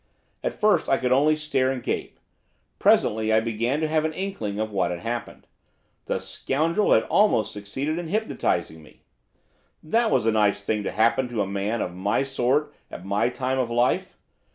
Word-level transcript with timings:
At 0.43 0.53
first 0.59 0.89
I 0.89 0.97
could 0.97 1.11
only 1.11 1.35
stare 1.35 1.71
and 1.71 1.83
gape. 1.83 2.17
Presently 2.79 3.31
I 3.31 3.39
began 3.39 3.79
to 3.81 3.87
have 3.87 4.03
an 4.03 4.13
inkling 4.13 4.59
of 4.59 4.71
what 4.71 4.89
had 4.89 5.01
happened. 5.01 5.45
The 6.05 6.17
scoundrel 6.17 6.93
had 6.93 7.03
almost 7.03 7.53
succeeded 7.53 7.99
in 7.99 8.07
hypnotising 8.07 8.81
me. 8.81 9.03
That 9.83 10.09
was 10.09 10.25
a 10.25 10.31
nice 10.31 10.63
thing 10.63 10.81
to 10.85 10.91
happen 10.91 11.29
to 11.29 11.43
a 11.43 11.45
man 11.45 11.81
of 11.81 11.93
my 11.93 12.23
sort 12.23 12.73
at 12.89 13.05
my 13.05 13.29
time 13.29 13.59
of 13.59 13.69
life. 13.69 14.17